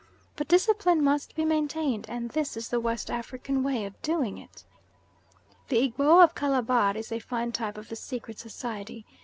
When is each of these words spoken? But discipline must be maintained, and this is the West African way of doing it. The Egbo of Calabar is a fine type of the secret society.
But 0.35 0.47
discipline 0.47 1.03
must 1.03 1.35
be 1.35 1.45
maintained, 1.45 2.09
and 2.09 2.31
this 2.31 2.57
is 2.57 2.69
the 2.69 2.79
West 2.79 3.11
African 3.11 3.61
way 3.61 3.85
of 3.85 4.01
doing 4.01 4.39
it. 4.39 4.63
The 5.67 5.77
Egbo 5.77 6.23
of 6.23 6.33
Calabar 6.33 6.97
is 6.97 7.11
a 7.11 7.19
fine 7.19 7.51
type 7.51 7.77
of 7.77 7.89
the 7.89 7.95
secret 7.95 8.39
society. 8.39 9.05